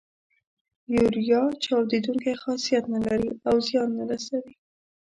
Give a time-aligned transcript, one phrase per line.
[0.95, 4.53] یوریا چاودیدونکی خاصیت نه لري او زیان نه رسوي.